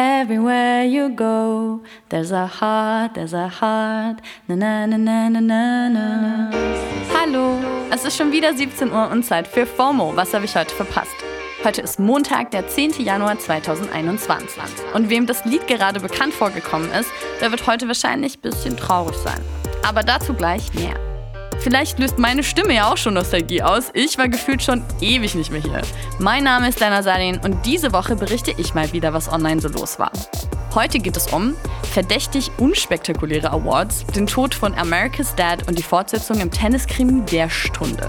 [0.00, 4.20] Everywhere you go, there's a heart, there's a heart.
[4.46, 6.50] Na, na, na, na, na, na, na.
[7.12, 7.58] Hallo,
[7.90, 10.12] es ist schon wieder 17 Uhr und Zeit für FOMO.
[10.14, 11.16] Was habe ich heute verpasst?
[11.64, 12.92] Heute ist Montag, der 10.
[13.02, 14.60] Januar 2021.
[14.94, 17.10] Und wem das Lied gerade bekannt vorgekommen ist,
[17.40, 19.40] der wird heute wahrscheinlich ein bisschen traurig sein.
[19.84, 21.07] Aber dazu gleich mehr.
[21.60, 23.90] Vielleicht löst meine Stimme ja auch schon Nostalgie aus.
[23.92, 25.82] Ich war gefühlt schon ewig nicht mehr hier.
[26.18, 29.68] Mein Name ist Dana Salin und diese Woche berichte ich mal wieder, was online so
[29.68, 30.12] los war.
[30.74, 36.40] Heute geht es um verdächtig unspektakuläre Awards, den Tod von America's Dad und die Fortsetzung
[36.40, 38.08] im Tenniskrimi der Stunde.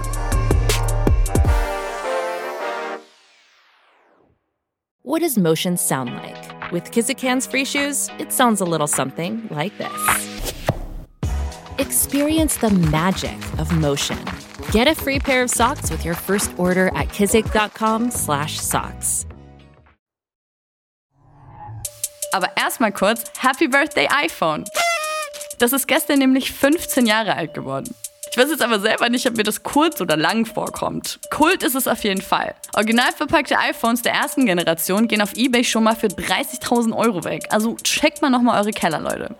[5.02, 6.72] What does motion sound like?
[6.72, 10.29] With Kizikans free shoes, it sounds a little something like this.
[11.80, 14.18] Experience the magic of motion.
[14.70, 19.26] Get a free pair of socks with your first order at kizik.com/socks.
[22.32, 24.66] Aber erstmal kurz Happy Birthday iPhone.
[25.58, 27.94] Das ist gestern nämlich 15 Jahre alt geworden.
[28.30, 31.18] Ich weiß jetzt aber selber nicht, ob mir das kurz oder lang vorkommt.
[31.30, 32.54] Kult ist es auf jeden Fall.
[32.76, 37.46] Original verpackte iPhones der ersten Generation gehen auf Ebay schon mal für 30.000 Euro weg.
[37.48, 39.34] Also checkt mal nochmal eure Keller, Leute.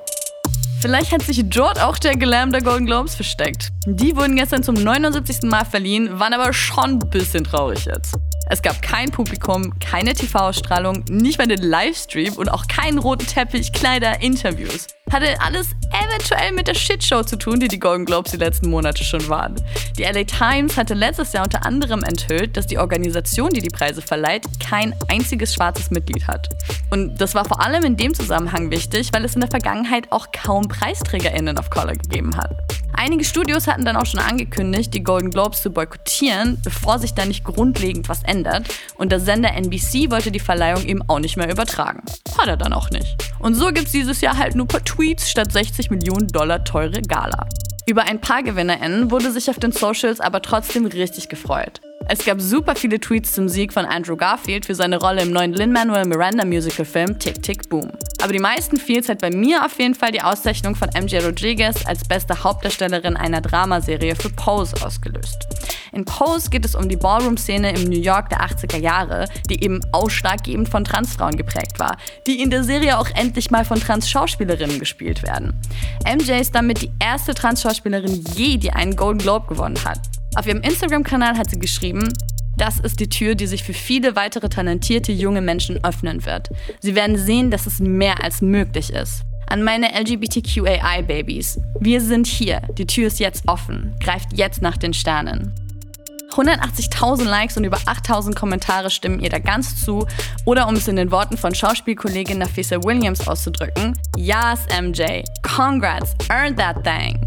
[0.81, 3.69] Vielleicht hat sich dort auch der Glam der Golden Globes versteckt.
[3.85, 5.43] Die wurden gestern zum 79.
[5.43, 8.15] Mal verliehen, waren aber schon ein bisschen traurig jetzt.
[8.53, 13.73] Es gab kein Publikum, keine TV-Ausstrahlung, nicht mal den Livestream und auch keinen roten Teppich,
[13.73, 14.89] Kleider, Interviews.
[15.13, 19.05] Hatte alles eventuell mit der Shitshow zu tun, die die Golden Globes die letzten Monate
[19.05, 19.55] schon waren.
[19.97, 24.03] Die LA Times hatte letztes Jahr unter anderem enthüllt, dass die Organisation, die die Preise
[24.03, 26.49] verleiht, kein einziges schwarzes Mitglied hat.
[26.91, 30.27] Und das war vor allem in dem Zusammenhang wichtig, weil es in der Vergangenheit auch
[30.33, 32.70] kaum PreisträgerInnen of Color gegeben hat.
[32.93, 37.25] Einige Studios hatten dann auch schon angekündigt, die Golden Globes zu boykottieren, bevor sich da
[37.25, 38.69] nicht grundlegend was ändert.
[38.97, 42.03] Und der Sender NBC wollte die Verleihung eben auch nicht mehr übertragen.
[42.39, 43.17] Hat er dann auch nicht.
[43.39, 47.49] Und so gibt's dieses Jahr halt nur per Tweets statt 60 Millionen Dollar teure Gala.
[47.87, 51.81] Über ein paar GewinnerInnen wurde sich auf den Socials aber trotzdem richtig gefreut.
[52.09, 55.53] Es gab super viele Tweets zum Sieg von Andrew Garfield für seine Rolle im neuen
[55.53, 57.91] Lin-Manuel Miranda Musical-Film Tick Tick Boom.
[58.23, 61.87] Aber die meisten Feels hat bei mir auf jeden Fall die Auszeichnung von MJ Rodriguez
[61.87, 65.47] als beste Hauptdarstellerin einer Dramaserie für Pose ausgelöst.
[65.93, 69.81] In Pose geht es um die Ballroom-Szene im New York der 80er Jahre, die eben
[69.93, 75.23] ausschlaggebend von Transfrauen geprägt war, die in der Serie auch endlich mal von Trans-Schauspielerinnen gespielt
[75.23, 75.59] werden.
[76.05, 79.99] MJ ist damit die erste Trans-Schauspielerin je, die einen Golden Globe gewonnen hat.
[80.37, 82.09] Auf ihrem Instagram-Kanal hat sie geschrieben,
[82.57, 86.49] das ist die Tür, die sich für viele weitere talentierte junge Menschen öffnen wird.
[86.81, 89.23] Sie werden sehen, dass es mehr als möglich ist.
[89.49, 91.59] An meine LGBTQAI-Babys.
[91.81, 92.61] Wir sind hier.
[92.79, 93.95] Die Tür ist jetzt offen.
[94.01, 95.53] Greift jetzt nach den Sternen.
[96.33, 100.07] 180.000 Likes und über 8.000 Kommentare stimmen ihr da ganz zu.
[100.45, 105.23] Oder um es in den Worten von Schauspielkollegin Nafisa Williams auszudrücken, Yes, MJ.
[105.43, 106.15] Congrats.
[106.29, 107.19] Earn that thing.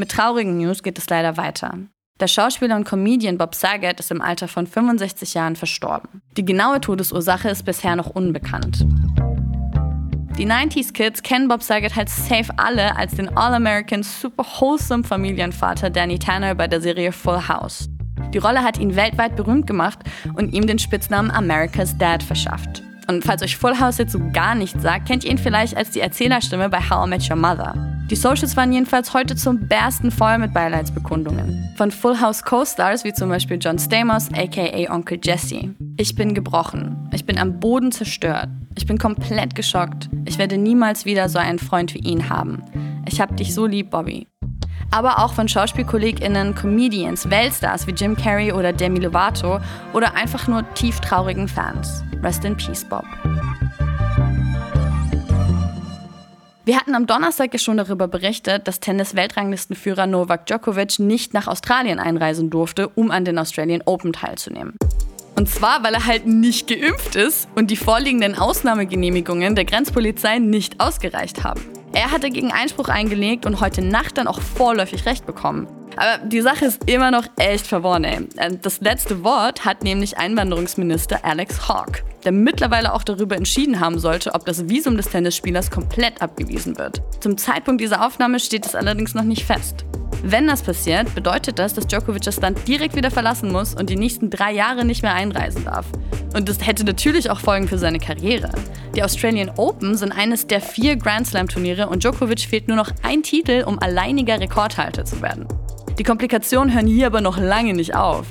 [0.00, 1.74] Mit traurigen News geht es leider weiter.
[2.20, 6.22] Der Schauspieler und Comedian Bob Saget ist im Alter von 65 Jahren verstorben.
[6.38, 8.86] Die genaue Todesursache ist bisher noch unbekannt.
[10.38, 15.90] Die 90s Kids kennen Bob Saget halt safe alle als den All-American super wholesome Familienvater
[15.90, 17.90] Danny Tanner bei der Serie Full House.
[18.32, 19.98] Die Rolle hat ihn weltweit berühmt gemacht
[20.32, 22.82] und ihm den Spitznamen America's Dad verschafft.
[23.06, 25.90] Und falls euch Full House jetzt so gar nichts sagt, kennt ihr ihn vielleicht als
[25.90, 27.89] die Erzählerstimme bei How I Met Your Mother.
[28.10, 31.72] Die Socials waren jedenfalls heute zum Bersten voll mit Beileidsbekundungen.
[31.76, 35.76] Von Full House Co-Stars wie zum Beispiel John Stamos, aka Onkel Jesse.
[35.96, 37.08] Ich bin gebrochen.
[37.12, 38.48] Ich bin am Boden zerstört.
[38.74, 40.10] Ich bin komplett geschockt.
[40.24, 42.64] Ich werde niemals wieder so einen Freund wie ihn haben.
[43.06, 44.26] Ich hab dich so lieb, Bobby.
[44.90, 49.60] Aber auch von SchauspielkollegInnen, Comedians, Weltstars wie Jim Carrey oder Demi Lovato
[49.92, 52.02] oder einfach nur tief traurigen Fans.
[52.24, 53.04] Rest in Peace, Bob.
[56.70, 61.98] Wir hatten am Donnerstag ja schon darüber berichtet, dass Tennis-Weltranglistenführer Novak Djokovic nicht nach Australien
[61.98, 64.76] einreisen durfte, um an den Australian Open teilzunehmen.
[65.34, 70.78] Und zwar, weil er halt nicht geimpft ist und die vorliegenden Ausnahmegenehmigungen der Grenzpolizei nicht
[70.78, 71.60] ausgereicht haben.
[71.92, 75.66] Er hatte gegen Einspruch eingelegt und heute Nacht dann auch vorläufig Recht bekommen.
[75.96, 78.28] Aber die Sache ist immer noch echt verworren, ey.
[78.36, 83.98] Äh, das letzte Wort hat nämlich Einwanderungsminister Alex Hawke, der mittlerweile auch darüber entschieden haben
[83.98, 87.02] sollte, ob das Visum des Tennisspielers komplett abgewiesen wird.
[87.20, 89.84] Zum Zeitpunkt dieser Aufnahme steht es allerdings noch nicht fest.
[90.22, 93.96] Wenn das passiert, bedeutet das, dass Djokovic das Land direkt wieder verlassen muss und die
[93.96, 95.86] nächsten drei Jahre nicht mehr einreisen darf.
[96.34, 98.50] Und das hätte natürlich auch Folgen für seine Karriere.
[98.94, 103.22] Die Australian Open sind eines der vier Grand Slam-Turniere und Djokovic fehlt nur noch ein
[103.22, 105.46] Titel, um alleiniger Rekordhalter zu werden.
[105.98, 108.26] Die Komplikationen hören hier aber noch lange nicht auf.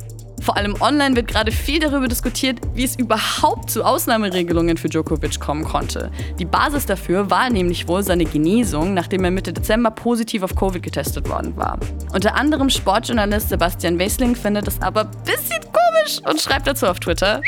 [0.50, 5.40] Vor allem online wird gerade viel darüber diskutiert, wie es überhaupt zu Ausnahmeregelungen für Djokovic
[5.40, 6.10] kommen konnte.
[6.40, 10.82] Die Basis dafür war nämlich wohl seine Genesung, nachdem er Mitte Dezember positiv auf Covid
[10.82, 11.78] getestet worden war.
[12.16, 17.44] Unter anderem Sportjournalist Sebastian Wesling findet es aber bisschen komisch und schreibt dazu auf Twitter.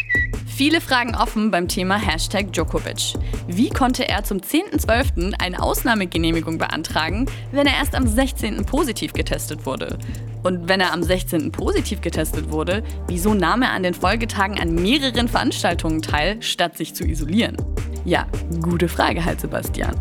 [0.62, 3.16] Viele Fragen offen beim Thema Hashtag Djokovic.
[3.48, 5.34] Wie konnte er zum 10.12.
[5.42, 8.64] eine Ausnahmegenehmigung beantragen, wenn er erst am 16.
[8.64, 9.98] positiv getestet wurde?
[10.44, 11.52] Und wenn er am 16.
[11.52, 16.94] positiv getestet wurde, wieso nahm er an den Folgetagen an mehreren Veranstaltungen teil, statt sich
[16.94, 17.58] zu isolieren?
[18.06, 18.28] Ja,
[18.62, 19.96] gute Frage halt, Sebastian.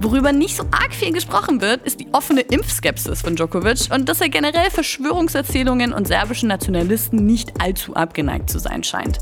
[0.00, 4.22] Worüber nicht so arg viel gesprochen wird, ist die offene Impfskepsis von Djokovic und dass
[4.22, 9.18] er generell Verschwörungserzählungen und serbischen Nationalisten nicht allzu abgeneigt zu sein scheint.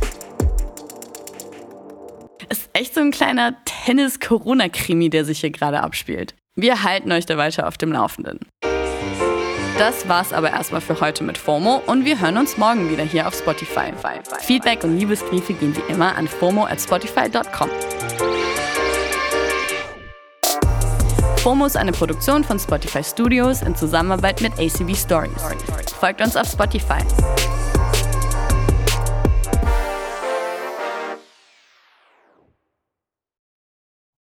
[2.78, 6.34] Echt so ein kleiner Tennis-Corona-Krimi, der sich hier gerade abspielt.
[6.56, 8.40] Wir halten euch da weiter auf dem Laufenden.
[9.78, 13.26] Das war's aber erstmal für heute mit FOMO und wir hören uns morgen wieder hier
[13.26, 13.92] auf Spotify.
[14.42, 17.70] Feedback und Liebesbriefe gehen wie immer an FOMO at spotify.com.
[21.38, 25.32] FOMO ist eine Produktion von Spotify Studios in Zusammenarbeit mit ACB Stories.
[25.98, 27.00] Folgt uns auf Spotify.